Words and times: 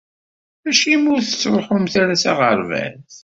Acimi 0.69 1.07
ur 1.13 1.19
tettruḥumt 1.21 1.93
ara 2.01 2.15
s 2.21 2.23
aɣerbaz? 2.31 3.15